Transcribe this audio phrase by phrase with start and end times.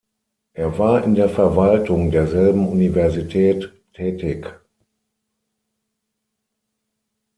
[0.53, 4.51] Er war in der Verwaltung der derselben Universität tätig.